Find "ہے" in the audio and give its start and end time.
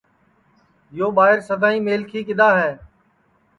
2.61-2.71